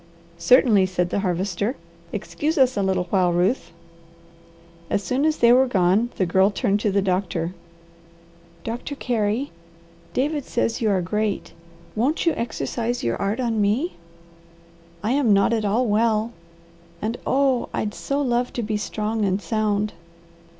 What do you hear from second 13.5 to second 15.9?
me. I am not at all